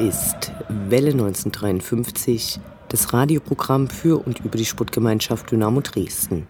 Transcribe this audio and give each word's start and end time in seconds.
Welle 0.00 1.10
1953 1.10 2.58
das 2.88 3.12
Radioprogramm 3.12 3.86
für 3.86 4.18
und 4.18 4.40
über 4.40 4.56
die 4.56 4.64
Sportgemeinschaft 4.64 5.50
Dynamo 5.50 5.82
Dresden. 5.82 6.46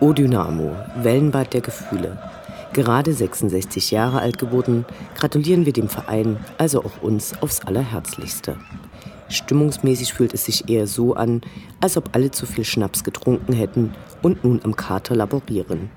O 0.00 0.12
Dynamo, 0.12 0.74
Wellenbad 0.96 1.54
der 1.54 1.60
Gefühle. 1.60 2.18
Gerade 2.72 3.12
66 3.12 3.92
Jahre 3.92 4.20
alt 4.20 4.38
geworden, 4.38 4.84
gratulieren 5.14 5.64
wir 5.64 5.72
dem 5.72 5.88
Verein, 5.88 6.38
also 6.58 6.84
auch 6.84 7.02
uns, 7.02 7.40
aufs 7.40 7.60
Allerherzlichste. 7.60 8.56
Stimmungsmäßig 9.28 10.12
fühlt 10.12 10.34
es 10.34 10.46
sich 10.46 10.68
eher 10.68 10.88
so 10.88 11.14
an, 11.14 11.42
als 11.80 11.96
ob 11.96 12.16
alle 12.16 12.32
zu 12.32 12.46
viel 12.46 12.64
Schnaps 12.64 13.04
getrunken 13.04 13.52
hätten 13.52 13.94
und 14.22 14.42
nun 14.42 14.60
am 14.64 14.74
Kater 14.74 15.14
laborieren. 15.14 15.88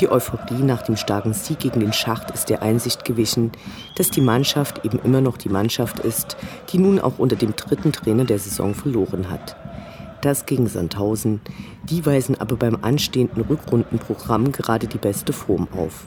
Die 0.00 0.08
Euphorie 0.08 0.62
nach 0.62 0.82
dem 0.82 0.96
starken 0.96 1.34
Sieg 1.34 1.58
gegen 1.58 1.80
den 1.80 1.92
Schacht 1.92 2.30
ist 2.30 2.48
der 2.50 2.62
Einsicht 2.62 3.04
gewichen, 3.04 3.50
dass 3.96 4.10
die 4.10 4.20
Mannschaft 4.20 4.84
eben 4.84 5.00
immer 5.00 5.20
noch 5.20 5.36
die 5.36 5.48
Mannschaft 5.48 5.98
ist, 6.00 6.36
die 6.70 6.78
nun 6.78 7.00
auch 7.00 7.18
unter 7.18 7.34
dem 7.34 7.56
dritten 7.56 7.90
Trainer 7.90 8.24
der 8.24 8.38
Saison 8.38 8.74
verloren 8.74 9.28
hat. 9.28 9.56
Das 10.20 10.46
gegen 10.46 10.68
Sandhausen. 10.68 11.40
Die 11.84 12.06
weisen 12.06 12.40
aber 12.40 12.56
beim 12.56 12.78
anstehenden 12.82 13.42
Rückrundenprogramm 13.42 14.52
gerade 14.52 14.86
die 14.86 14.98
beste 14.98 15.32
Form 15.32 15.66
auf. 15.76 16.06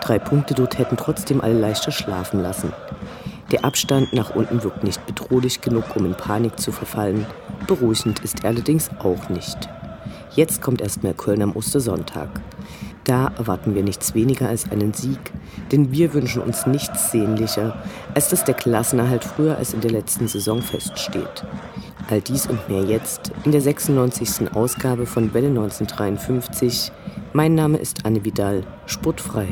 Drei 0.00 0.18
Punkte 0.18 0.54
dort 0.54 0.78
hätten 0.78 0.96
trotzdem 0.96 1.40
alle 1.40 1.58
leichter 1.58 1.92
schlafen 1.92 2.40
lassen. 2.40 2.72
Der 3.52 3.64
Abstand 3.64 4.12
nach 4.12 4.34
unten 4.34 4.64
wirkt 4.64 4.82
nicht 4.82 5.04
bedrohlich 5.06 5.60
genug, 5.60 5.84
um 5.94 6.06
in 6.06 6.16
Panik 6.16 6.58
zu 6.58 6.72
verfallen. 6.72 7.26
Beruhigend 7.68 8.20
ist 8.20 8.42
er 8.42 8.50
allerdings 8.50 8.90
auch 8.98 9.28
nicht. 9.28 9.68
Jetzt 10.34 10.62
kommt 10.62 10.80
erst 10.80 11.04
mehr 11.04 11.14
Köln 11.14 11.42
am 11.42 11.54
Ostersonntag. 11.54 12.28
Da 13.04 13.30
erwarten 13.36 13.74
wir 13.74 13.82
nichts 13.82 14.14
weniger 14.14 14.48
als 14.48 14.70
einen 14.70 14.94
Sieg, 14.94 15.18
denn 15.70 15.92
wir 15.92 16.14
wünschen 16.14 16.40
uns 16.40 16.66
nichts 16.66 17.12
sehnlicher, 17.12 17.76
als 18.14 18.30
dass 18.30 18.44
der 18.44 18.54
Klassenerhalt 18.54 19.24
früher 19.24 19.58
als 19.58 19.74
in 19.74 19.82
der 19.82 19.90
letzten 19.90 20.26
Saison 20.26 20.62
feststeht. 20.62 21.44
All 22.10 22.22
dies 22.22 22.46
und 22.46 22.66
mehr 22.68 22.82
jetzt 22.82 23.30
in 23.44 23.52
der 23.52 23.60
96. 23.60 24.54
Ausgabe 24.54 25.04
von 25.04 25.34
Welle 25.34 25.48
1953. 25.48 26.92
Mein 27.34 27.54
Name 27.54 27.76
ist 27.76 28.06
Anne 28.06 28.24
Vidal, 28.24 28.62
sportfrei. 28.86 29.48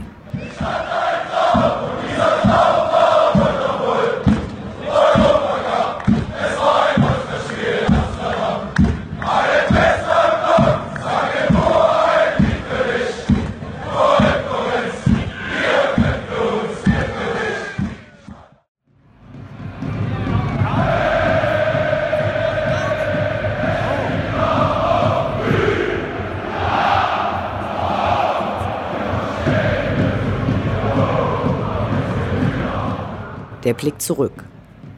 Der 33.73 33.79
Blick 33.79 34.03
zurück. 34.03 34.45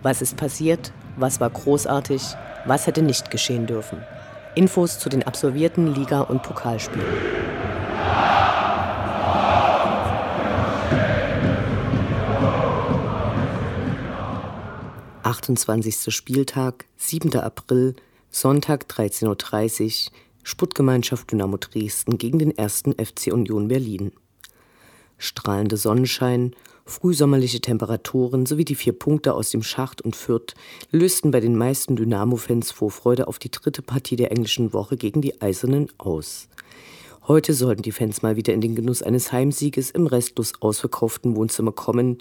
Was 0.02 0.20
ist 0.20 0.36
passiert? 0.36 0.92
Was 1.16 1.38
war 1.38 1.48
großartig? 1.48 2.20
Was 2.66 2.88
hätte 2.88 3.02
nicht 3.02 3.30
geschehen 3.30 3.68
dürfen? 3.68 4.02
Infos 4.56 4.98
zu 4.98 5.08
den 5.08 5.22
absolvierten 5.22 5.94
Liga- 5.94 6.22
und 6.22 6.42
Pokalspielen. 6.42 7.06
Achtundzwanzigster 15.22 16.10
Spieltag, 16.10 16.86
7. 16.96 17.32
April, 17.38 17.94
Sonntag 18.28 18.86
13.30 18.88 20.08
Uhr, 20.08 20.12
Sputtgemeinschaft 20.42 21.30
Dynamo 21.30 21.58
Dresden 21.58 22.18
gegen 22.18 22.40
den 22.40 22.58
ersten 22.58 22.92
FC 22.92 23.32
Union 23.32 23.68
Berlin. 23.68 24.10
Strahlender 25.16 25.76
Sonnenschein 25.76 26.56
Frühsommerliche 26.86 27.62
Temperaturen 27.62 28.44
sowie 28.44 28.66
die 28.66 28.74
vier 28.74 28.92
Punkte 28.92 29.34
aus 29.34 29.48
dem 29.48 29.62
Schacht 29.62 30.02
und 30.02 30.14
Fürth 30.14 30.54
lösten 30.90 31.30
bei 31.30 31.40
den 31.40 31.56
meisten 31.56 31.96
Dynamo-Fans 31.96 32.72
Vorfreude 32.72 33.26
auf 33.26 33.38
die 33.38 33.50
dritte 33.50 33.80
Partie 33.80 34.16
der 34.16 34.30
englischen 34.30 34.74
Woche 34.74 34.98
gegen 34.98 35.22
die 35.22 35.40
Eisernen 35.40 35.88
aus. 35.96 36.48
Heute 37.26 37.54
sollten 37.54 37.80
die 37.80 37.92
Fans 37.92 38.20
mal 38.20 38.36
wieder 38.36 38.52
in 38.52 38.60
den 38.60 38.74
Genuss 38.74 39.02
eines 39.02 39.32
Heimsieges 39.32 39.90
im 39.90 40.06
restlos 40.06 40.52
ausverkauften 40.60 41.34
Wohnzimmer 41.36 41.72
kommen, 41.72 42.18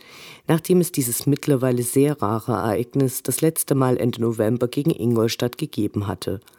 nachdem 0.47 0.79
es 0.79 0.93
dieses 0.93 1.25
mittlerweile 1.25 1.83
sehr 1.83 2.21
rare 2.21 2.53
Ereignis 2.53 3.21
das 3.21 3.41
letzte 3.41 3.75
Mal 3.75 3.97
Ende 3.97 4.21
November 4.21 4.69
gegen 4.69 4.91
Ingolstadt 4.91 5.57
gegeben 5.57 6.07
hatte– 6.07 6.39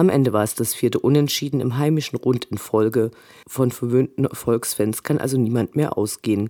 am 0.00 0.08
Ende 0.08 0.32
war 0.32 0.42
es 0.42 0.54
das 0.54 0.72
vierte 0.72 0.98
Unentschieden 0.98 1.60
im 1.60 1.76
heimischen 1.76 2.18
Rund 2.18 2.46
in 2.46 2.56
Folge. 2.56 3.10
Von 3.46 3.70
verwöhnten 3.70 4.24
Erfolgsfans 4.24 5.02
kann 5.02 5.18
also 5.18 5.36
niemand 5.36 5.76
mehr 5.76 5.98
ausgehen, 5.98 6.48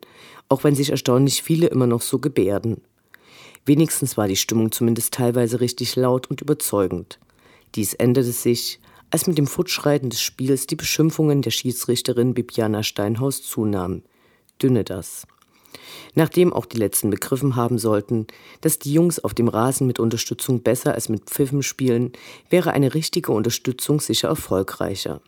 auch 0.48 0.62
wenn 0.62 0.76
sich 0.76 0.90
erstaunlich 0.90 1.42
viele 1.42 1.66
immer 1.66 1.88
noch 1.88 2.00
so 2.00 2.20
gebärden. 2.20 2.80
Wenigstens 3.66 4.16
war 4.16 4.28
die 4.28 4.36
Stimmung 4.36 4.70
zumindest 4.70 5.14
teilweise 5.14 5.60
richtig 5.60 5.96
laut 5.96 6.30
und 6.30 6.40
überzeugend. 6.40 7.18
Dies 7.74 7.92
änderte 7.92 8.30
sich, 8.30 8.78
als 9.10 9.26
mit 9.26 9.36
dem 9.36 9.48
Fortschreiten 9.48 10.10
des 10.10 10.20
Spiels 10.20 10.68
die 10.68 10.76
Beschimpfungen 10.76 11.42
der 11.42 11.50
Schiedsrichterin 11.50 12.34
Bibiana 12.34 12.84
Steinhaus 12.84 13.42
zunahmen. 13.42 14.04
Dünne 14.62 14.84
das. 14.84 15.26
Nachdem 16.14 16.52
auch 16.52 16.66
die 16.66 16.78
Letzten 16.78 17.10
begriffen 17.10 17.56
haben 17.56 17.78
sollten, 17.78 18.26
dass 18.60 18.78
die 18.78 18.92
Jungs 18.92 19.18
auf 19.18 19.34
dem 19.34 19.48
Rasen 19.48 19.86
mit 19.86 20.00
Unterstützung 20.00 20.62
besser 20.62 20.94
als 20.94 21.08
mit 21.08 21.24
Pfiffen 21.30 21.62
spielen, 21.62 22.12
wäre 22.48 22.72
eine 22.72 22.94
richtige 22.94 23.32
Unterstützung 23.32 24.00
sicher 24.00 24.28
erfolgreicher. 24.28 25.20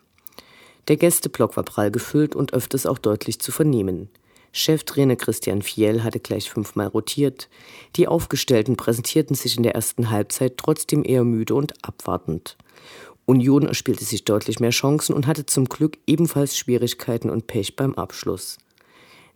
Der 0.89 0.97
Gästeblock 0.97 1.57
war 1.57 1.65
prall 1.65 1.91
gefüllt 1.91 2.35
und 2.35 2.53
öfters 2.53 2.87
auch 2.87 2.99
deutlich 2.99 3.39
zu 3.39 3.53
vernehmen. 3.53 4.09
Cheftrainer 4.53 5.17
Christian 5.17 5.63
Fiel 5.63 6.05
hatte 6.05 6.21
gleich 6.21 6.51
fünfmal 6.51 6.89
rotiert. 6.89 7.49
Die 7.97 8.07
Aufgestellten 8.07 8.77
präsentierten 8.77 9.35
sich 9.35 9.57
in 9.57 9.63
der 9.63 9.75
ersten 9.75 10.11
Halbzeit 10.11 10.59
trotzdem 10.59 11.05
eher 11.05 11.25
müde 11.25 11.55
und 11.55 11.73
abwartend. 11.85 12.59
Union 13.25 13.67
erspielte 13.67 14.05
sich 14.05 14.25
deutlich 14.25 14.61
mehr 14.61 14.71
Chancen 14.71 15.15
und 15.15 15.27
hatte 15.27 15.47
zum 15.47 15.67
Glück 15.67 15.99
ebenfalls 16.07 16.59
Schwierigkeiten 16.59 17.31
und 17.31 17.47
Pech 17.47 17.77
beim 17.77 17.95
Abschluss. 17.95 18.59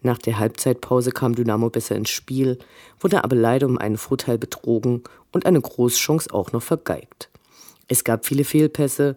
Nach 0.07 0.19
der 0.19 0.39
Halbzeitpause 0.39 1.11
kam 1.11 1.35
Dynamo 1.35 1.69
besser 1.69 1.97
ins 1.97 2.11
Spiel, 2.11 2.61
wurde 3.01 3.25
aber 3.25 3.35
leider 3.35 3.67
um 3.67 3.77
einen 3.77 3.97
Vorteil 3.97 4.39
betrogen 4.39 5.03
und 5.33 5.47
eine 5.47 5.61
Großchance 5.61 6.33
auch 6.33 6.53
noch 6.53 6.63
vergeigt. 6.63 7.29
Es 7.89 8.05
gab 8.05 8.25
viele 8.25 8.45
Fehlpässe, 8.45 9.17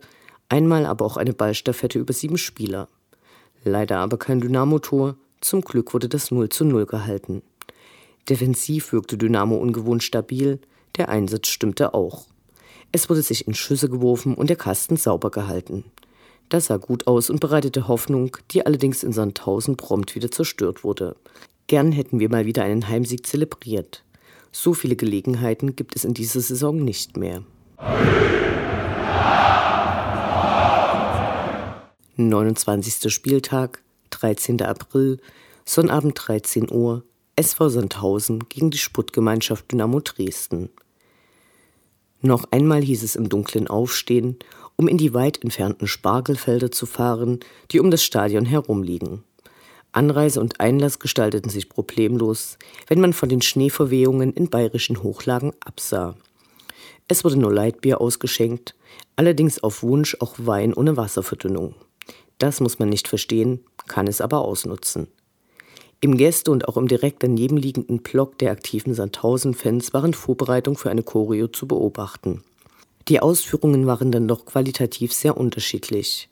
einmal 0.49 0.87
aber 0.87 1.05
auch 1.05 1.17
eine 1.17 1.33
Ballstaffette 1.33 1.99
über 1.99 2.11
sieben 2.11 2.39
Spieler. 2.39 2.87
Leider 3.63 3.99
aber 3.99 4.17
kein 4.17 4.41
Dynamo-Tor, 4.41 5.15
zum 5.41 5.61
Glück 5.61 5.93
wurde 5.93 6.09
das 6.09 6.31
0 6.31 6.49
zu 6.49 6.65
0 6.65 6.87
gehalten. 6.87 7.43
Defensiv 8.27 8.91
wirkte 8.91 9.15
Dynamo 9.15 9.57
ungewohnt 9.57 10.01
stabil, 10.01 10.57
der 10.97 11.09
Einsatz 11.09 11.49
stimmte 11.49 11.93
auch. 11.93 12.25
Es 12.91 13.11
wurde 13.11 13.21
sich 13.21 13.47
in 13.47 13.53
Schüsse 13.53 13.89
geworfen 13.89 14.33
und 14.33 14.49
der 14.49 14.57
Kasten 14.57 14.97
sauber 14.97 15.29
gehalten. 15.29 15.83
Das 16.49 16.65
sah 16.65 16.77
gut 16.77 17.05
aus 17.05 17.29
und 17.29 17.39
bereitete 17.39 17.87
Hoffnung, 17.87 18.35
die 18.49 18.65
allerdings 18.65 19.03
in 19.03 19.13
Sandhausen 19.13 19.77
prompt 19.77 20.15
wieder 20.15 20.31
zerstört 20.31 20.83
wurde. 20.83 21.15
Gern 21.67 21.91
hätten 21.91 22.19
wir 22.19 22.29
mal 22.29 22.47
wieder 22.47 22.63
einen 22.63 22.87
Heimsieg 22.87 23.27
zelebriert. 23.27 24.03
So 24.51 24.73
viele 24.73 24.95
Gelegenheiten 24.95 25.75
gibt 25.75 25.95
es 25.95 26.05
in 26.05 26.15
dieser 26.15 26.41
Saison 26.41 26.83
nicht 26.83 27.17
mehr. 27.17 27.43
29. 32.17 33.13
Spieltag, 33.13 33.83
13. 34.09 34.63
April, 34.63 35.19
Sonnabend 35.65 36.19
13 36.19 36.71
Uhr, 36.71 37.03
SV 37.35 37.69
Sandhausen 37.69 38.49
gegen 38.49 38.71
die 38.71 38.79
Sputtgemeinschaft 38.79 39.71
Dynamo 39.71 39.99
Dresden. 39.99 40.69
Noch 42.21 42.45
einmal 42.51 42.81
hieß 42.81 43.03
es 43.03 43.15
im 43.15 43.29
Dunklen 43.29 43.67
aufstehen 43.67 44.39
um 44.79 44.87
in 44.87 44.97
die 44.97 45.13
weit 45.13 45.43
entfernten 45.43 45.87
Spargelfelder 45.87 46.71
zu 46.71 46.85
fahren, 46.85 47.41
die 47.69 47.81
um 47.81 47.91
das 47.91 48.01
Stadion 48.01 48.45
herumliegen. 48.45 49.25
Anreise 49.91 50.39
und 50.39 50.61
Einlass 50.61 50.99
gestalteten 50.99 51.49
sich 51.49 51.67
problemlos, 51.67 52.57
wenn 52.87 53.01
man 53.01 53.11
von 53.11 53.27
den 53.27 53.41
Schneeverwehungen 53.41 54.31
in 54.31 54.49
bayerischen 54.49 55.03
Hochlagen 55.03 55.51
absah. 55.59 56.15
Es 57.09 57.25
wurde 57.25 57.35
nur 57.35 57.53
Leitbier 57.53 57.99
ausgeschenkt, 57.99 58.73
allerdings 59.17 59.61
auf 59.61 59.83
Wunsch 59.83 60.15
auch 60.21 60.35
Wein 60.37 60.73
ohne 60.73 60.95
Wasserverdünnung. 60.95 61.75
Das 62.37 62.61
muss 62.61 62.79
man 62.79 62.87
nicht 62.87 63.09
verstehen, 63.09 63.59
kann 63.89 64.07
es 64.07 64.21
aber 64.21 64.45
ausnutzen. 64.45 65.07
Im 65.99 66.15
Gäste- 66.15 66.51
und 66.51 66.69
auch 66.69 66.77
im 66.77 66.87
direkt 66.87 67.21
daneben 67.21 67.57
liegenden 67.57 67.97
Block 67.97 68.37
der 68.37 68.53
aktiven 68.53 68.93
Sandhausen-Fans 68.93 69.93
waren 69.93 70.13
Vorbereitungen 70.13 70.77
für 70.77 70.89
eine 70.89 71.03
Choreo 71.03 71.49
zu 71.49 71.67
beobachten. 71.67 72.45
Die 73.09 73.19
Ausführungen 73.19 73.87
waren 73.87 74.11
dann 74.11 74.27
doch 74.27 74.45
qualitativ 74.45 75.13
sehr 75.13 75.35
unterschiedlich. 75.35 76.29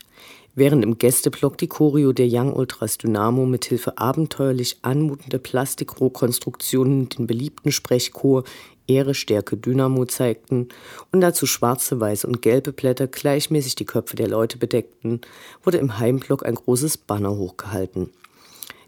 Während 0.53 0.83
im 0.83 0.99
Gästeblock 0.99 1.57
die 1.57 1.67
Choreo 1.67 2.13
der 2.13 2.27
Young 2.29 2.53
Ultras 2.53 2.99
Dynamo 2.99 3.47
mithilfe 3.47 3.97
abenteuerlich 3.97 4.77
anmutender 4.83 5.39
Plastikrohkonstruktionen 5.39 7.09
den 7.09 7.25
beliebten 7.25 7.71
Sprechchor 7.71 8.43
Ehre, 8.87 9.15
Stärke, 9.15 9.57
Dynamo 9.57 10.05
zeigten 10.05 10.69
und 11.11 11.21
dazu 11.21 11.45
schwarze, 11.47 11.99
weiße 11.99 12.27
und 12.27 12.41
gelbe 12.41 12.73
Blätter 12.73 13.07
gleichmäßig 13.07 13.75
die 13.75 13.85
Köpfe 13.85 14.15
der 14.15 14.27
Leute 14.27 14.57
bedeckten, 14.57 15.21
wurde 15.63 15.79
im 15.79 15.97
Heimblock 15.97 16.45
ein 16.45 16.55
großes 16.55 16.97
Banner 16.97 17.35
hochgehalten. 17.35 18.11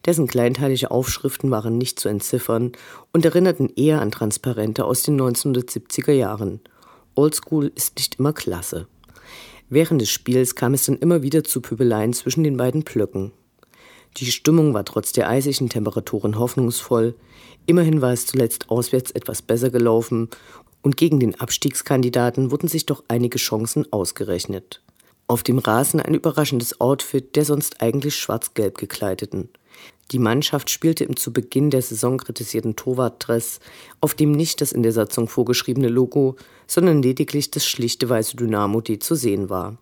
Dessen 0.05 0.27
kleinteilige 0.27 0.91
Aufschriften 0.91 1.51
waren 1.51 1.77
nicht 1.77 1.99
zu 1.99 2.07
entziffern 2.07 2.71
und 3.13 3.25
erinnerten 3.25 3.69
eher 3.75 3.99
an 3.99 4.11
Transparente 4.11 4.85
aus 4.85 5.03
den 5.03 5.19
1970er 5.19 6.13
Jahren. 6.13 6.61
Oldschool 7.19 7.69
ist 7.75 7.97
nicht 7.97 8.15
immer 8.15 8.31
klasse. 8.31 8.87
Während 9.67 10.01
des 10.01 10.09
Spiels 10.09 10.55
kam 10.55 10.73
es 10.73 10.85
dann 10.85 10.95
immer 10.95 11.21
wieder 11.21 11.43
zu 11.43 11.59
Pöbeleien 11.59 12.13
zwischen 12.13 12.45
den 12.45 12.55
beiden 12.55 12.83
Blöcken. 12.83 13.33
Die 14.15 14.31
Stimmung 14.31 14.73
war 14.73 14.85
trotz 14.85 15.11
der 15.11 15.29
eisigen 15.29 15.67
Temperaturen 15.67 16.39
hoffnungsvoll. 16.39 17.15
Immerhin 17.65 18.01
war 18.01 18.13
es 18.13 18.25
zuletzt 18.25 18.69
auswärts 18.69 19.11
etwas 19.11 19.41
besser 19.41 19.69
gelaufen 19.69 20.29
und 20.81 20.95
gegen 20.95 21.19
den 21.19 21.37
Abstiegskandidaten 21.37 22.51
wurden 22.51 22.69
sich 22.69 22.85
doch 22.85 23.03
einige 23.09 23.37
Chancen 23.37 23.85
ausgerechnet. 23.91 24.81
Auf 25.27 25.43
dem 25.43 25.59
Rasen 25.59 25.99
ein 25.99 26.15
überraschendes 26.15 26.79
Outfit 26.79 27.35
der 27.35 27.43
sonst 27.43 27.81
eigentlich 27.81 28.15
schwarz-gelb 28.15 28.77
gekleideten. 28.77 29.49
Die 30.11 30.19
Mannschaft 30.19 30.71
spielte 30.71 31.03
im 31.03 31.15
zu 31.17 31.31
Beginn 31.31 31.69
der 31.69 31.83
Saison 31.83 32.17
kritisierten 32.17 32.75
Torwartdress, 32.75 33.59
auf 34.01 34.15
dem 34.15 34.31
nicht 34.31 34.59
das 34.59 34.71
in 34.71 34.81
der 34.81 34.91
Satzung 34.91 35.27
vorgeschriebene 35.27 35.87
Logo, 35.87 36.35
sondern 36.65 37.03
lediglich 37.03 37.51
das 37.51 37.67
schlichte 37.67 38.09
weiße 38.09 38.35
Dynamo-D 38.35 38.97
zu 38.99 39.13
sehen 39.13 39.49
war. 39.49 39.77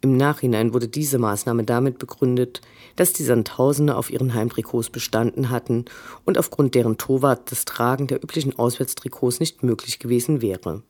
Im 0.00 0.16
Nachhinein 0.16 0.74
wurde 0.74 0.88
diese 0.88 1.18
Maßnahme 1.18 1.64
damit 1.64 1.98
begründet, 1.98 2.60
dass 2.96 3.12
die 3.12 3.22
Sandhausener 3.22 3.96
auf 3.96 4.10
ihren 4.10 4.34
Heimtrikots 4.34 4.90
bestanden 4.90 5.50
hatten 5.50 5.86
und 6.24 6.36
aufgrund 6.36 6.74
deren 6.74 6.98
Torwart 6.98 7.50
das 7.50 7.64
Tragen 7.64 8.08
der 8.08 8.22
üblichen 8.22 8.58
Auswärtstrikots 8.58 9.40
nicht 9.40 9.62
möglich 9.62 10.00
gewesen 10.00 10.42
wäre. 10.42 10.82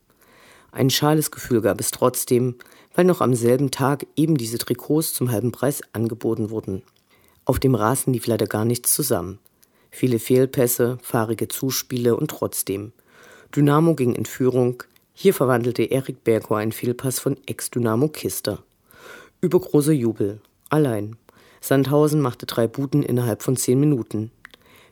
Ein 0.73 0.91
schales 0.91 1.31
Gefühl 1.31 1.61
gab 1.61 1.81
es 1.81 1.93
trotzdem, 1.93 2.57
weil 2.95 3.05
noch 3.05 3.21
am 3.21 3.35
selben 3.35 3.71
Tag 3.71 4.07
eben 4.17 4.37
diese 4.37 4.59
Trikots 4.59 5.15
zum 5.15 5.31
halben 5.31 5.53
Preis 5.53 5.83
angeboten 5.93 6.51
wurden. 6.51 6.83
Auf 7.45 7.59
dem 7.59 7.75
Rasen 7.75 8.13
lief 8.13 8.27
leider 8.27 8.47
gar 8.47 8.65
nichts 8.65 8.93
zusammen. 8.93 9.39
Viele 9.91 10.19
Fehlpässe, 10.19 10.99
fahrige 11.03 11.49
Zuspiele 11.49 12.17
und 12.17 12.31
trotzdem. 12.31 12.93
Dynamo 13.55 13.95
ging 13.95 14.15
in 14.15 14.25
Führung. 14.25 14.83
Hier 15.13 15.35
verwandelte 15.35 15.85
Erik 15.85 16.25
Bergo 16.25 16.55
einen 16.55 16.73
Fehlpass 16.73 17.21
von 17.21 17.37
Ex-Dynamo 17.47 18.09
Kister. 18.09 18.63
Übergroßer 19.41 19.93
Jubel. 19.93 20.41
Allein. 20.71 21.17
Sandhausen 21.61 22.21
machte 22.21 22.47
drei 22.47 22.67
Buten 22.67 23.03
innerhalb 23.03 23.43
von 23.43 23.57
zehn 23.57 23.79
Minuten. 23.79 24.31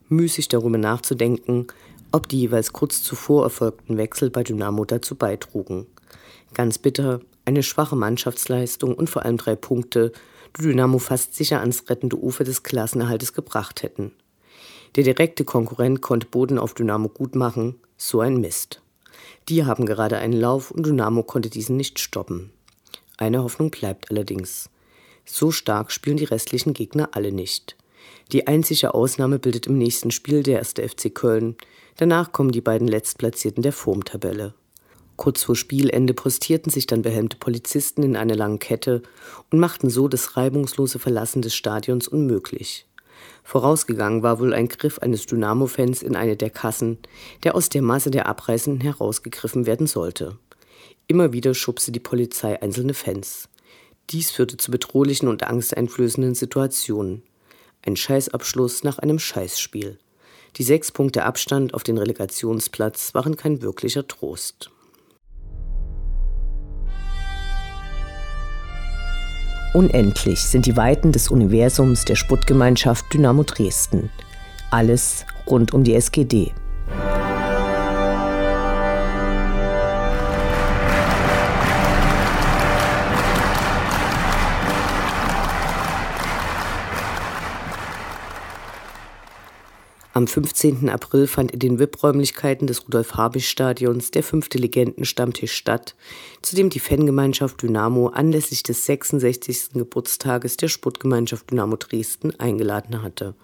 Müßig 0.08 0.48
darüber 0.48 0.78
nachzudenken, 0.78 1.66
ob 2.12 2.28
die 2.28 2.40
jeweils 2.40 2.72
kurz 2.72 3.02
zuvor 3.02 3.44
erfolgten 3.44 3.96
Wechsel 3.96 4.30
bei 4.30 4.42
Dynamo 4.44 4.84
dazu 4.84 5.14
beitrugen. 5.14 5.86
Ganz 6.54 6.78
bitter, 6.78 7.20
eine 7.44 7.62
schwache 7.62 7.96
Mannschaftsleistung 7.96 8.94
und 8.94 9.08
vor 9.08 9.24
allem 9.24 9.38
drei 9.38 9.56
Punkte, 9.56 10.12
Dynamo 10.58 10.98
fast 10.98 11.34
sicher 11.34 11.60
ans 11.60 11.84
rettende 11.88 12.16
Ufer 12.16 12.44
des 12.44 12.62
Klassenerhaltes 12.62 13.32
gebracht 13.32 13.82
hätten. 13.82 14.12
Der 14.96 15.04
direkte 15.04 15.44
Konkurrent 15.44 16.02
konnte 16.02 16.26
Boden 16.26 16.58
auf 16.58 16.74
Dynamo 16.74 17.08
gut 17.08 17.34
machen, 17.34 17.80
so 17.96 18.20
ein 18.20 18.36
Mist. 18.36 18.82
Die 19.48 19.64
haben 19.64 19.86
gerade 19.86 20.18
einen 20.18 20.34
Lauf 20.34 20.70
und 20.70 20.84
Dynamo 20.84 21.22
konnte 21.22 21.48
diesen 21.48 21.76
nicht 21.76 21.98
stoppen. 21.98 22.50
Eine 23.16 23.42
Hoffnung 23.42 23.70
bleibt 23.70 24.10
allerdings. 24.10 24.68
So 25.24 25.50
stark 25.50 25.90
spielen 25.90 26.16
die 26.16 26.24
restlichen 26.24 26.74
Gegner 26.74 27.10
alle 27.12 27.32
nicht. 27.32 27.76
Die 28.32 28.46
einzige 28.46 28.94
Ausnahme 28.94 29.38
bildet 29.38 29.66
im 29.66 29.78
nächsten 29.78 30.10
Spiel 30.10 30.42
der 30.42 30.58
erste 30.58 30.86
FC 30.86 31.14
Köln. 31.14 31.56
Danach 31.96 32.32
kommen 32.32 32.52
die 32.52 32.60
beiden 32.60 32.88
Letztplatzierten 32.88 33.62
der 33.62 33.72
Formtabelle. 33.72 34.54
Kurz 35.22 35.44
vor 35.44 35.54
Spielende 35.54 36.14
postierten 36.14 36.72
sich 36.72 36.88
dann 36.88 37.02
behelmte 37.02 37.36
Polizisten 37.36 38.02
in 38.02 38.16
eine 38.16 38.34
lange 38.34 38.58
Kette 38.58 39.02
und 39.52 39.60
machten 39.60 39.88
so 39.88 40.08
das 40.08 40.36
reibungslose 40.36 40.98
Verlassen 40.98 41.42
des 41.42 41.54
Stadions 41.54 42.08
unmöglich. 42.08 42.86
Vorausgegangen 43.44 44.24
war 44.24 44.40
wohl 44.40 44.52
ein 44.52 44.66
Griff 44.66 44.98
eines 44.98 45.26
Dynamo-Fans 45.26 46.02
in 46.02 46.16
eine 46.16 46.36
der 46.36 46.50
Kassen, 46.50 46.98
der 47.44 47.54
aus 47.54 47.68
der 47.68 47.82
Masse 47.82 48.10
der 48.10 48.26
Abreisenden 48.26 48.80
herausgegriffen 48.80 49.64
werden 49.64 49.86
sollte. 49.86 50.38
Immer 51.06 51.32
wieder 51.32 51.54
schubste 51.54 51.92
die 51.92 52.00
Polizei 52.00 52.60
einzelne 52.60 52.92
Fans. 52.92 53.48
Dies 54.10 54.32
führte 54.32 54.56
zu 54.56 54.72
bedrohlichen 54.72 55.28
und 55.28 55.44
angsteinflößenden 55.44 56.34
Situationen. 56.34 57.22
Ein 57.86 57.94
Scheißabschluss 57.94 58.82
nach 58.82 58.98
einem 58.98 59.20
Scheißspiel. 59.20 60.00
Die 60.56 60.64
sechs 60.64 60.90
Punkte 60.90 61.22
Abstand 61.22 61.74
auf 61.74 61.84
den 61.84 61.98
Relegationsplatz 61.98 63.14
waren 63.14 63.36
kein 63.36 63.62
wirklicher 63.62 64.08
Trost. 64.08 64.72
Unendlich 69.74 70.40
sind 70.40 70.66
die 70.66 70.76
Weiten 70.76 71.12
des 71.12 71.28
Universums 71.28 72.04
der 72.04 72.14
Sputtgemeinschaft 72.14 73.06
Dynamo 73.14 73.42
Dresden. 73.42 74.10
Alles 74.70 75.24
rund 75.46 75.72
um 75.72 75.82
die 75.82 75.94
SGD. 75.94 76.52
Am 90.14 90.26
15. 90.26 90.90
April 90.90 91.26
fand 91.26 91.52
in 91.52 91.58
den 91.58 91.78
VIP-Räumlichkeiten 91.78 92.66
des 92.66 92.84
Rudolf-Habich-Stadions 92.84 94.10
der 94.10 94.22
fünfte 94.22 94.58
Legendenstammtisch 94.58 95.54
statt, 95.54 95.94
zu 96.42 96.54
dem 96.54 96.68
die 96.68 96.80
Fangemeinschaft 96.80 97.62
Dynamo 97.62 98.08
anlässlich 98.08 98.62
des 98.62 98.84
66. 98.84 99.70
Geburtstages 99.72 100.58
der 100.58 100.68
Sportgemeinschaft 100.68 101.50
Dynamo 101.50 101.76
Dresden 101.76 102.38
eingeladen 102.38 103.00
hatte. 103.00 103.34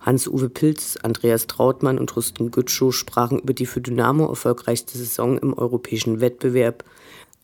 Hans-Uwe 0.00 0.48
Pilz, 0.48 0.98
Andreas 1.00 1.46
Trautmann 1.46 2.00
und 2.00 2.16
Rustin 2.16 2.50
Gütschow 2.50 2.92
sprachen 2.92 3.38
über 3.38 3.52
die 3.52 3.66
für 3.66 3.80
Dynamo 3.80 4.26
erfolgreichste 4.26 4.98
Saison 4.98 5.38
im 5.38 5.56
europäischen 5.56 6.20
Wettbewerb, 6.20 6.82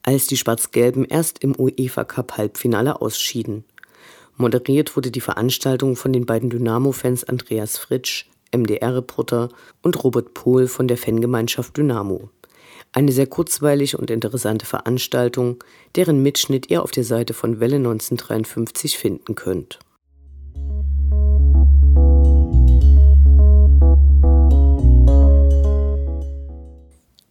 als 0.03 0.27
die 0.27 0.37
Schwarz-Gelben 0.37 1.05
erst 1.05 1.45
im 1.45 1.55
UEFA 1.57 2.03
Cup 2.03 2.37
Halbfinale 2.37 3.01
ausschieden. 3.01 3.63
Moderiert 4.37 4.97
wurde 4.97 5.13
die 5.13 5.21
Veranstaltung 5.21 5.95
von 5.95 6.13
den 6.13 6.27
beiden 6.27 6.51
Dynamo-Fans 6.51 7.23
Andreas 7.23 7.79
Fritsch, 7.79 8.27
MDR-Reporter 8.53 9.49
und 9.83 10.03
Robert 10.05 10.35
Pohl 10.35 10.69
von 10.69 10.89
der 10.89 10.97
Fangemeinschaft 10.97 11.77
Dynamo. 11.77 12.31
Eine 12.93 13.13
sehr 13.13 13.27
kurzweilige 13.27 13.97
und 13.99 14.11
interessante 14.11 14.67
Veranstaltung, 14.67 15.63
deren 15.95 16.23
Mitschnitt 16.23 16.71
ihr 16.71 16.83
auf 16.83 16.91
der 16.91 17.05
Seite 17.05 17.35
von 17.35 17.61
Welle 17.61 17.77
1953 17.77 18.97
finden 18.97 19.35
könnt. 19.35 19.79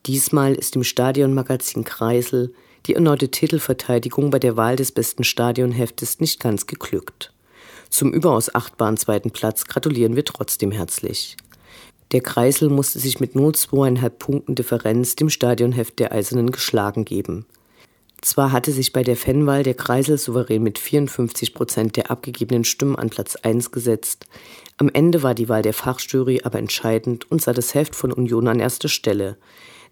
Diesmal 0.06 0.56
ist 0.56 0.76
im 0.78 0.86
Stadionmagazin 0.86 1.84
Kreisel 1.84 2.54
die 2.86 2.94
erneute 2.94 3.30
Titelverteidigung 3.30 4.30
bei 4.30 4.40
der 4.40 4.56
Wahl 4.56 4.78
des 4.78 4.94
besten 4.94 5.26
Stadionheftes 5.26 6.22
nicht 6.22 6.40
ganz 6.40 6.66
geglückt. 6.66 7.34
Zum 7.90 8.14
überaus 8.14 8.54
achtbaren 8.54 8.98
zweiten 8.98 9.32
Platz 9.32 9.66
gratulieren 9.66 10.16
wir 10.16 10.26
trotzdem 10.26 10.72
herzlich. 10.72 11.38
Der 12.12 12.22
Kreisel 12.22 12.70
musste 12.70 13.00
sich 13.00 13.20
mit 13.20 13.36
nur 13.36 13.54
zweieinhalb 13.54 14.20
Punkten 14.20 14.56
Differenz 14.56 15.16
dem 15.16 15.30
Stadionheft 15.30 16.00
der 16.00 16.12
Eisernen 16.14 16.52
geschlagen 16.52 17.04
geben. 17.06 17.46
Zwar 18.22 18.52
hatte 18.52 18.72
sich 18.72 18.94
bei 18.94 19.04
der 19.04 19.16
Fanwahl 19.16 19.64
der 19.64 19.76
Kreisel 19.76 20.18
souverän 20.18 20.64
mit 20.64 20.80
54 20.80 21.54
Prozent 21.54 21.98
der 21.98 22.10
abgegebenen 22.10 22.64
Stimmen 22.64 22.96
an 22.96 23.10
Platz 23.10 23.36
1 23.36 23.72
gesetzt, 23.72 24.26
am 24.80 24.90
Ende 24.90 25.24
war 25.24 25.34
die 25.34 25.50
Wahl 25.50 25.64
der 25.64 25.74
Fachjury 25.74 26.42
aber 26.44 26.60
entscheidend 26.60 27.30
und 27.32 27.42
sah 27.42 27.54
das 27.54 27.74
Heft 27.74 27.96
von 27.96 28.14
Union 28.14 28.48
an 28.48 28.60
erster 28.60 28.90
Stelle, 28.90 29.38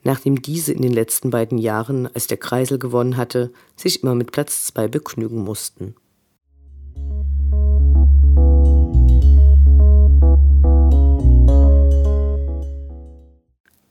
nachdem 0.03 0.43
diese 0.43 0.73
in 0.73 0.83
den 0.83 0.93
letzten 0.93 1.31
beiden 1.31 1.57
Jahren, 1.57 2.07
als 2.13 2.27
der 2.27 2.37
Kreisel 2.37 2.77
gewonnen 2.77 3.17
hatte, 3.17 3.51
sich 3.75 4.03
immer 4.03 4.13
mit 4.13 4.31
Platz 4.31 4.65
2 4.67 4.87
begnügen 4.87 5.43
mussten. 5.43 5.95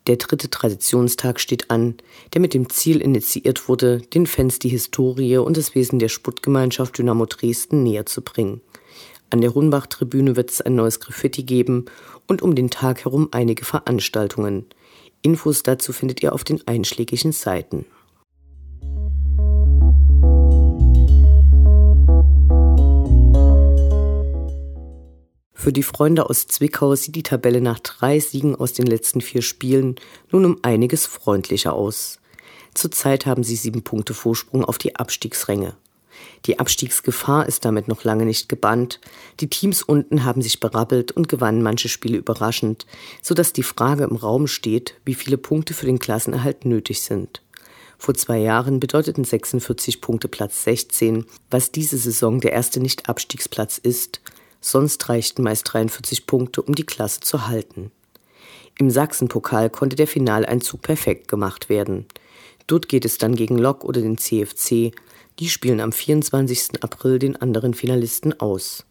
Der 0.06 0.16
dritte 0.16 0.50
Traditionstag 0.50 1.40
steht 1.40 1.70
an, 1.70 1.94
der 2.34 2.42
mit 2.42 2.52
dem 2.52 2.68
Ziel 2.68 3.00
initiiert 3.00 3.68
wurde, 3.68 4.00
den 4.00 4.26
Fans 4.26 4.58
die 4.58 4.68
Historie 4.68 5.38
und 5.38 5.56
das 5.56 5.74
Wesen 5.74 5.98
der 5.98 6.10
Sputtgemeinschaft 6.10 6.98
Dynamo 6.98 7.24
Dresden 7.24 7.82
näher 7.82 8.04
zu 8.04 8.20
bringen. 8.20 8.60
An 9.30 9.40
der 9.40 9.54
Hunbach-Tribüne 9.54 10.36
wird 10.36 10.50
es 10.50 10.60
ein 10.60 10.74
neues 10.74 11.00
Graffiti 11.00 11.42
geben 11.42 11.86
und 12.26 12.42
um 12.42 12.54
den 12.54 12.68
Tag 12.68 13.04
herum 13.04 13.28
einige 13.30 13.64
Veranstaltungen. 13.64 14.66
Infos 15.22 15.62
dazu 15.62 15.94
findet 15.94 16.22
ihr 16.22 16.34
auf 16.34 16.44
den 16.44 16.60
einschlägigen 16.68 17.32
Seiten. 17.32 17.86
Für 25.54 25.72
die 25.72 25.84
Freunde 25.84 26.28
aus 26.28 26.46
Zwickau 26.48 26.94
sieht 26.96 27.14
die 27.14 27.22
Tabelle 27.22 27.60
nach 27.60 27.78
drei 27.78 28.18
Siegen 28.18 28.56
aus 28.56 28.72
den 28.72 28.86
letzten 28.86 29.20
vier 29.20 29.40
Spielen 29.40 29.94
nun 30.30 30.44
um 30.44 30.58
einiges 30.62 31.06
freundlicher 31.06 31.72
aus. 31.72 32.18
Zurzeit 32.74 33.24
haben 33.24 33.44
sie 33.44 33.56
sieben 33.56 33.82
Punkte 33.82 34.14
Vorsprung 34.14 34.64
auf 34.64 34.78
die 34.78 34.96
Abstiegsränge. 34.96 35.74
Die 36.46 36.58
Abstiegsgefahr 36.58 37.46
ist 37.46 37.64
damit 37.64 37.88
noch 37.88 38.04
lange 38.04 38.26
nicht 38.26 38.48
gebannt. 38.48 39.00
Die 39.40 39.48
Teams 39.48 39.82
unten 39.82 40.24
haben 40.24 40.42
sich 40.42 40.60
berappelt 40.60 41.12
und 41.12 41.28
gewannen 41.28 41.62
manche 41.62 41.88
Spiele 41.88 42.18
überraschend, 42.18 42.84
sodass 43.22 43.52
die 43.52 43.62
Frage 43.62 44.04
im 44.04 44.16
Raum 44.16 44.48
steht, 44.48 44.96
wie 45.04 45.14
viele 45.14 45.38
Punkte 45.38 45.72
für 45.72 45.86
den 45.86 46.00
Klassenerhalt 46.00 46.64
nötig 46.64 47.02
sind. 47.02 47.42
Vor 47.96 48.14
zwei 48.14 48.38
Jahren 48.38 48.80
bedeuteten 48.80 49.24
46 49.24 50.00
Punkte 50.00 50.28
Platz 50.28 50.64
16, 50.64 51.24
was 51.50 51.70
diese 51.70 51.96
Saison 51.96 52.40
der 52.40 52.52
erste 52.52 52.80
Nicht-Abstiegsplatz 52.80 53.78
ist 53.78 54.20
sonst 54.64 55.08
reichten 55.08 55.42
meist 55.42 55.72
43 55.72 56.26
Punkte, 56.26 56.62
um 56.62 56.74
die 56.74 56.86
Klasse 56.86 57.20
zu 57.20 57.46
halten. 57.46 57.90
Im 58.78 58.90
Sachsenpokal 58.90 59.70
konnte 59.70 59.94
der 59.94 60.06
Finaleinzug 60.06 60.82
perfekt 60.82 61.28
gemacht 61.28 61.68
werden. 61.68 62.06
Dort 62.66 62.88
geht 62.88 63.04
es 63.04 63.18
dann 63.18 63.34
gegen 63.34 63.58
Lok 63.58 63.84
oder 63.84 64.00
den 64.00 64.18
CFC. 64.18 64.92
Die 65.38 65.48
spielen 65.48 65.80
am 65.80 65.92
24. 65.92 66.82
April 66.82 67.18
den 67.18 67.36
anderen 67.36 67.74
Finalisten 67.74 68.40
aus. 68.40 68.84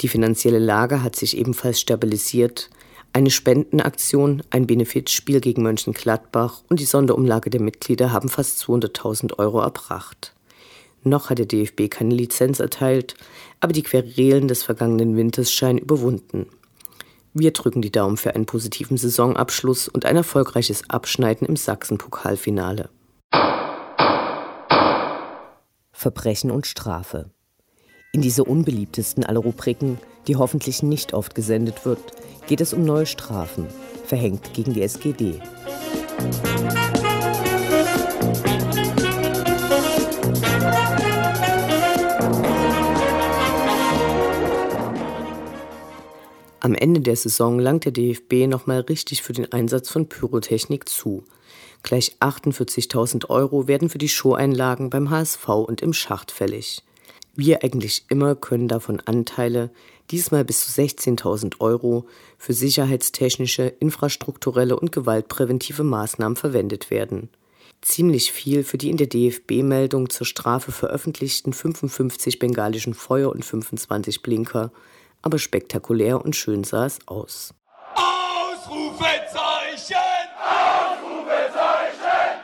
Die 0.00 0.08
finanzielle 0.08 0.58
Lage 0.58 1.02
hat 1.02 1.16
sich 1.16 1.36
ebenfalls 1.36 1.80
stabilisiert. 1.80 2.70
Eine 3.12 3.30
Spendenaktion, 3.30 4.42
ein 4.50 4.66
Benefizspiel 4.66 5.40
gegen 5.40 5.62
Mönchengladbach 5.62 6.62
und 6.68 6.80
die 6.80 6.84
Sonderumlage 6.84 7.50
der 7.50 7.60
Mitglieder 7.60 8.12
haben 8.12 8.28
fast 8.28 8.60
200.000 8.62 9.38
Euro 9.38 9.60
erbracht. 9.60 10.33
Noch 11.04 11.28
hat 11.28 11.38
der 11.38 11.46
DFB 11.46 11.90
keine 11.90 12.14
Lizenz 12.14 12.60
erteilt, 12.60 13.14
aber 13.60 13.74
die 13.74 13.82
Querelen 13.82 14.48
des 14.48 14.62
vergangenen 14.62 15.16
Winters 15.16 15.52
scheinen 15.52 15.78
überwunden. 15.78 16.46
Wir 17.34 17.52
drücken 17.52 17.82
die 17.82 17.92
Daumen 17.92 18.16
für 18.16 18.34
einen 18.34 18.46
positiven 18.46 18.96
Saisonabschluss 18.96 19.88
und 19.88 20.06
ein 20.06 20.16
erfolgreiches 20.16 20.88
Abschneiden 20.88 21.46
im 21.46 21.56
Sachsen-Pokalfinale. 21.56 22.88
Verbrechen 25.92 26.50
und 26.50 26.66
Strafe. 26.66 27.30
In 28.12 28.22
dieser 28.22 28.46
unbeliebtesten 28.46 29.24
aller 29.24 29.40
Rubriken, 29.40 29.98
die 30.26 30.36
hoffentlich 30.36 30.82
nicht 30.82 31.12
oft 31.12 31.34
gesendet 31.34 31.84
wird, 31.84 32.00
geht 32.46 32.60
es 32.60 32.72
um 32.72 32.84
neue 32.84 33.06
Strafen, 33.06 33.66
verhängt 34.06 34.54
gegen 34.54 34.72
die 34.72 34.82
SGD. 34.82 35.40
Am 46.64 46.74
Ende 46.74 47.02
der 47.02 47.14
Saison 47.14 47.58
langt 47.58 47.84
der 47.84 47.92
DFB 47.92 48.46
nochmal 48.46 48.80
richtig 48.80 49.20
für 49.20 49.34
den 49.34 49.52
Einsatz 49.52 49.90
von 49.90 50.08
Pyrotechnik 50.08 50.88
zu. 50.88 51.22
Gleich 51.82 52.16
48.000 52.20 53.28
Euro 53.28 53.68
werden 53.68 53.90
für 53.90 53.98
die 53.98 54.08
Showeinlagen 54.08 54.88
beim 54.88 55.10
HSV 55.10 55.46
und 55.46 55.82
im 55.82 55.92
Schacht 55.92 56.30
fällig. 56.30 56.82
Wir 57.34 57.62
eigentlich 57.62 58.06
immer 58.08 58.34
können 58.34 58.66
davon 58.66 59.00
Anteile, 59.00 59.72
diesmal 60.10 60.42
bis 60.46 60.64
zu 60.64 60.80
16.000 60.80 61.60
Euro, 61.60 62.06
für 62.38 62.54
sicherheitstechnische, 62.54 63.64
infrastrukturelle 63.64 64.80
und 64.80 64.90
gewaltpräventive 64.90 65.84
Maßnahmen 65.84 66.36
verwendet 66.36 66.90
werden. 66.90 67.28
Ziemlich 67.82 68.32
viel 68.32 68.64
für 68.64 68.78
die 68.78 68.88
in 68.88 68.96
der 68.96 69.08
DFB-Meldung 69.08 70.08
zur 70.08 70.26
Strafe 70.26 70.72
veröffentlichten 70.72 71.52
55 71.52 72.38
bengalischen 72.38 72.94
Feuer- 72.94 73.32
und 73.32 73.44
25 73.44 74.22
Blinker 74.22 74.72
aber 75.24 75.38
spektakulär 75.38 76.22
und 76.22 76.36
schön 76.36 76.64
sah 76.64 76.84
es 76.84 76.98
aus. 77.08 77.54
Ausrufezeichen! 77.94 79.96
Ausrufezeichen! 80.44 82.42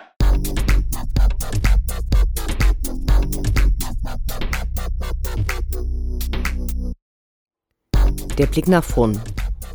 Der 8.38 8.46
Blick 8.46 8.68
nach 8.68 8.84
vorn. 8.84 9.20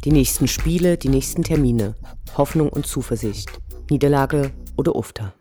Die 0.03 0.11
nächsten 0.11 0.47
Spiele, 0.47 0.97
die 0.97 1.09
nächsten 1.09 1.43
Termine. 1.43 1.93
Hoffnung 2.35 2.69
und 2.69 2.87
Zuversicht. 2.87 3.51
Niederlage 3.91 4.51
oder 4.77 4.95
Ufter. 4.95 5.35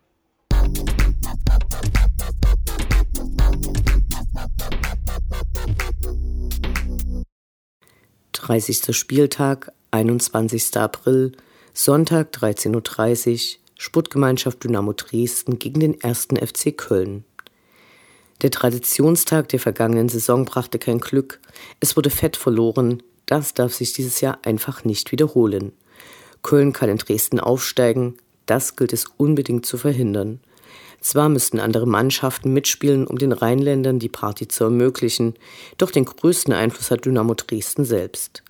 30. 8.45 8.95
Spieltag, 8.95 9.73
21. 9.91 10.77
April, 10.77 11.33
Sonntag 11.73 12.31
13.30 12.37 13.33
Uhr, 13.33 13.61
Sputtgemeinschaft 13.79 14.63
Dynamo 14.63 14.93
Dresden 14.93 15.59
gegen 15.59 15.81
den 15.81 16.05
1. 16.05 16.29
FC 16.45 16.77
Köln. 16.77 17.25
Der 18.43 18.51
Traditionstag 18.51 19.49
der 19.49 19.61
vergangenen 19.61 20.11
Saison 20.11 20.45
brachte 20.45 20.79
kein 20.79 21.01
Glück. 21.01 21.41
Es 21.81 21.97
wurde 21.97 22.11
fett 22.11 22.37
verloren. 22.37 23.03
Das 23.25 23.55
darf 23.55 23.73
sich 23.73 23.95
dieses 23.95 24.21
Jahr 24.21 24.39
einfach 24.43 24.85
nicht 24.85 25.11
wiederholen. 25.11 25.73
Köln 26.43 26.75
kann 26.75 26.91
in 26.91 26.99
Dresden 26.99 27.41
aufsteigen. 27.41 28.19
Das 28.45 28.77
gilt 28.77 28.93
es 28.93 29.07
unbedingt 29.17 29.65
zu 29.65 29.79
verhindern. 29.79 30.41
Zwar 31.04 31.28
müssten 31.28 31.61
andere 31.61 31.87
Mannschaften 31.87 32.54
mitspielen, 32.54 33.06
um 33.06 33.18
den 33.18 33.32
Rheinländern 33.32 33.99
die 33.99 34.08
Party 34.08 34.49
zu 34.49 34.64
ermöglichen, 34.64 35.34
doch 35.76 35.90
den 35.90 36.06
größten 36.06 36.54
Einfluss 36.54 36.90
hat 36.90 37.04
Dynamo 37.04 37.34
Dresden 37.34 37.84
selbst. 37.84 38.42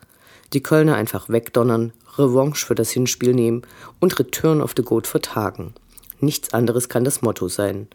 Die 0.53 0.63
Kölner 0.63 0.95
einfach 0.95 1.29
wegdonnern, 1.29 1.93
Revanche 2.17 2.65
für 2.65 2.77
das 2.77 2.93
Hinspiel 2.93 3.35
nehmen 3.35 3.63
und 3.99 4.17
Return 4.21 4.63
of 4.63 4.75
the 4.77 4.85
Goat 4.85 5.09
vertagen. 5.09 5.75
Nichts 6.21 6.55
anderes 6.55 6.89
kann 6.89 7.03
das 7.03 7.23
Motto 7.23 7.49
sein. 7.49 7.89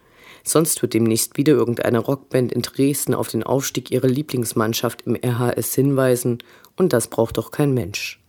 Sonst 0.44 0.82
wird 0.82 0.92
demnächst 0.92 1.38
wieder 1.38 1.54
irgendeine 1.54 2.00
Rockband 2.00 2.52
in 2.52 2.60
Dresden 2.60 3.14
auf 3.14 3.28
den 3.28 3.42
Aufstieg 3.42 3.90
ihrer 3.90 4.08
Lieblingsmannschaft 4.08 5.06
im 5.06 5.16
RHS 5.16 5.74
hinweisen, 5.74 6.36
und 6.76 6.92
das 6.92 7.08
braucht 7.08 7.38
doch 7.38 7.50
kein 7.50 7.72
Mensch. 7.72 8.20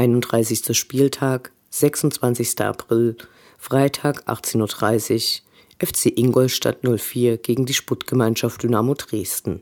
31. 0.00 0.74
Spieltag, 0.74 1.52
26. 1.68 2.58
April, 2.62 3.18
Freitag 3.58 4.26
18.30 4.26 5.42
Uhr, 5.42 5.86
FC 5.86 6.06
Ingolstadt 6.16 6.78
04 6.82 7.36
gegen 7.36 7.66
die 7.66 7.74
Sputtgemeinschaft 7.74 8.62
Dynamo 8.62 8.94
Dresden. 8.94 9.60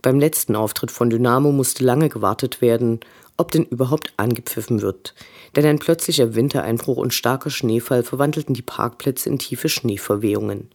Beim 0.00 0.20
letzten 0.20 0.54
Auftritt 0.54 0.92
von 0.92 1.10
Dynamo 1.10 1.50
musste 1.50 1.82
lange 1.82 2.08
gewartet 2.08 2.60
werden, 2.60 3.00
ob 3.36 3.50
denn 3.50 3.64
überhaupt 3.64 4.12
angepfiffen 4.16 4.80
wird, 4.80 5.12
denn 5.56 5.66
ein 5.66 5.80
plötzlicher 5.80 6.36
Wintereinbruch 6.36 6.98
und 6.98 7.12
starker 7.12 7.50
Schneefall 7.50 8.04
verwandelten 8.04 8.54
die 8.54 8.62
Parkplätze 8.62 9.28
in 9.28 9.40
tiefe 9.40 9.68
Schneeverwehungen. 9.68 10.70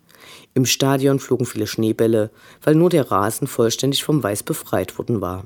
Im 0.55 0.65
Stadion 0.65 1.20
flogen 1.20 1.46
viele 1.46 1.67
Schneebälle, 1.67 2.31
weil 2.62 2.75
nur 2.75 2.89
der 2.89 3.12
Rasen 3.12 3.48
vollständig 3.48 4.03
vom 4.03 4.22
Weiß 4.22 4.43
befreit 4.43 4.98
worden 4.98 5.22
war. 5.22 5.46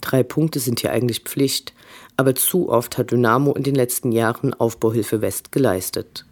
Drei 0.00 0.22
Punkte 0.22 0.60
sind 0.60 0.80
hier 0.80 0.92
eigentlich 0.92 1.20
Pflicht, 1.20 1.72
aber 2.16 2.34
zu 2.34 2.68
oft 2.68 2.98
hat 2.98 3.10
Dynamo 3.10 3.52
in 3.52 3.62
den 3.62 3.74
letzten 3.74 4.12
Jahren 4.12 4.54
Aufbauhilfe 4.54 5.20
West 5.20 5.52
geleistet. 5.52 6.24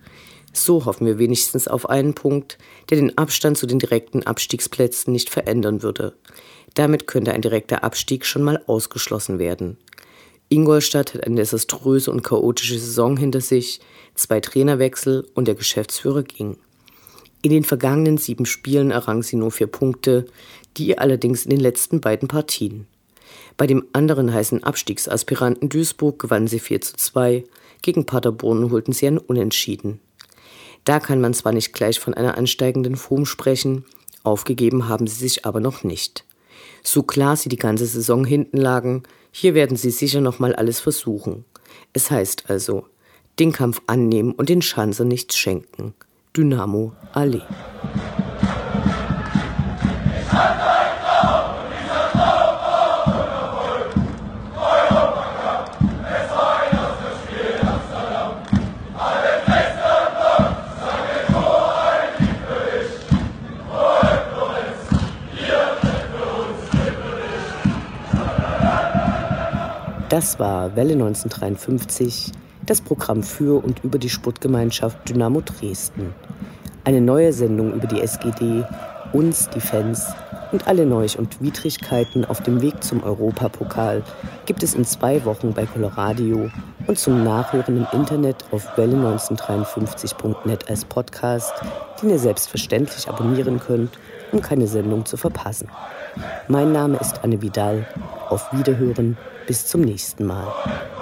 So 0.52 0.86
hoffen 0.86 1.06
wir 1.06 1.18
wenigstens 1.18 1.68
auf 1.68 1.88
einen 1.88 2.14
Punkt, 2.14 2.56
der 2.88 2.96
den 2.96 3.18
Abstand 3.18 3.58
zu 3.58 3.66
den 3.66 3.78
direkten 3.78 4.22
Abstiegsplätzen 4.22 5.12
nicht 5.12 5.28
verändern 5.28 5.82
würde. 5.82 6.14
Damit 6.74 7.06
könnte 7.06 7.32
ein 7.32 7.42
direkter 7.42 7.84
Abstieg 7.84 8.24
schon 8.24 8.42
mal 8.42 8.62
ausgeschlossen 8.66 9.38
werden. 9.38 9.76
Ingolstadt 10.48 11.14
hat 11.14 11.26
eine 11.26 11.36
desaströse 11.36 12.10
und 12.10 12.22
chaotische 12.22 12.78
Saison 12.78 13.16
hinter 13.16 13.40
sich, 13.40 13.80
zwei 14.14 14.40
Trainerwechsel 14.40 15.26
und 15.34 15.48
der 15.48 15.56
Geschäftsführer 15.56 16.22
ging. 16.22 16.56
In 17.42 17.50
den 17.50 17.64
vergangenen 17.64 18.16
sieben 18.16 18.46
Spielen 18.46 18.90
errang 18.90 19.22
sie 19.22 19.36
nur 19.36 19.50
vier 19.50 19.66
Punkte, 19.66 20.26
die 20.76 20.98
allerdings 20.98 21.44
in 21.44 21.50
den 21.50 21.60
letzten 21.60 22.00
beiden 22.00 22.28
Partien. 22.28 22.86
Bei 23.56 23.66
dem 23.66 23.86
anderen 23.92 24.32
heißen 24.32 24.64
Abstiegsaspiranten 24.64 25.68
Duisburg 25.68 26.18
gewannen 26.18 26.48
sie 26.48 26.58
4 26.58 26.80
zu 26.82 26.96
2. 26.96 27.44
Gegen 27.82 28.06
Paderborn 28.06 28.70
holten 28.70 28.92
sie 28.92 29.06
ein 29.06 29.18
Unentschieden. 29.18 30.00
Da 30.84 31.00
kann 31.00 31.20
man 31.20 31.34
zwar 31.34 31.52
nicht 31.52 31.72
gleich 31.72 31.98
von 31.98 32.14
einer 32.14 32.38
ansteigenden 32.38 32.96
Form 32.96 33.26
sprechen, 33.26 33.84
aufgegeben 34.22 34.88
haben 34.88 35.06
sie 35.06 35.16
sich 35.16 35.44
aber 35.44 35.60
noch 35.60 35.84
nicht. 35.84 36.24
So 36.82 37.02
klar 37.02 37.36
sie 37.36 37.48
die 37.48 37.56
ganze 37.56 37.86
Saison 37.86 38.24
hinten 38.24 38.58
lagen, 38.58 39.02
hier 39.32 39.54
werden 39.54 39.76
sie 39.76 39.90
sicher 39.90 40.20
noch 40.20 40.38
mal 40.38 40.54
alles 40.54 40.78
versuchen. 40.78 41.44
Es 41.92 42.10
heißt 42.10 42.48
also, 42.48 42.86
den 43.38 43.52
Kampf 43.52 43.80
annehmen 43.86 44.32
und 44.32 44.48
den 44.48 44.62
Schanze 44.62 45.04
nichts 45.04 45.36
schenken. 45.36 45.94
Dynamo 46.36 46.92
Allee. 47.12 47.42
Das 70.16 70.38
war 70.38 70.74
Welle 70.76 70.94
1953, 70.94 72.32
das 72.64 72.80
Programm 72.80 73.22
für 73.22 73.62
und 73.62 73.84
über 73.84 73.98
die 73.98 74.08
Sportgemeinschaft 74.08 75.06
Dynamo 75.06 75.42
Dresden. 75.42 76.14
Eine 76.84 77.02
neue 77.02 77.34
Sendung 77.34 77.74
über 77.74 77.86
die 77.86 78.00
SGD, 78.00 78.64
uns, 79.12 79.50
die 79.50 79.60
Fans 79.60 80.06
und 80.52 80.66
alle 80.68 80.86
Neuch 80.86 81.18
und 81.18 81.42
Widrigkeiten 81.42 82.24
auf 82.24 82.40
dem 82.40 82.62
Weg 82.62 82.82
zum 82.82 83.02
Europapokal 83.02 84.02
gibt 84.46 84.62
es 84.62 84.74
in 84.74 84.86
zwei 84.86 85.22
Wochen 85.26 85.52
bei 85.52 85.66
Coloradio 85.66 86.48
und 86.86 86.98
zum 86.98 87.22
Nachhören 87.22 87.76
im 87.76 87.86
Internet 87.92 88.42
auf 88.52 88.74
welle1953.net 88.78 90.70
als 90.70 90.86
Podcast, 90.86 91.52
den 92.00 92.08
ihr 92.08 92.18
selbstverständlich 92.18 93.06
abonnieren 93.06 93.60
könnt, 93.60 93.98
um 94.32 94.40
keine 94.40 94.66
Sendung 94.66 95.04
zu 95.04 95.18
verpassen. 95.18 95.68
Mein 96.48 96.72
Name 96.72 96.96
ist 96.96 97.22
Anne 97.22 97.42
Vidal. 97.42 97.86
Auf 98.28 98.52
Wiederhören. 98.52 99.16
Bis 99.46 99.66
zum 99.66 99.82
nächsten 99.82 100.26
Mal. 100.26 100.95